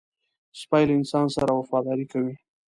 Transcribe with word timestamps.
سپي 0.61 0.83
له 0.87 0.93
انسان 0.99 1.27
سره 1.35 1.51
وفاداري 1.53 2.05
کوي. 2.13 2.33